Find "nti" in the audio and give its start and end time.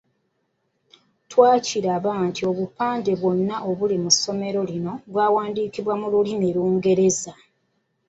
2.27-2.41